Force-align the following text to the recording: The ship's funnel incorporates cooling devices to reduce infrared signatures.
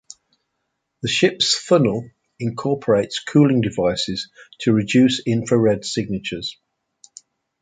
The 1.03 1.09
ship's 1.09 1.55
funnel 1.55 2.09
incorporates 2.39 3.19
cooling 3.19 3.61
devices 3.61 4.31
to 4.61 4.73
reduce 4.73 5.21
infrared 5.27 5.85
signatures. 5.85 6.57